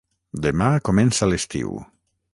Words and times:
Demà 0.45 0.69
comença 0.89 1.31
l'estiu. 1.31 1.77